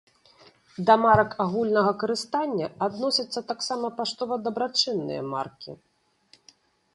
Да 0.89 0.93
марак 1.01 1.31
агульнага 1.43 1.91
карыстання 2.03 2.67
адносяцца 2.87 3.39
таксама 3.53 3.87
паштова-дабрачынныя 4.01 5.21
маркі. 5.33 5.71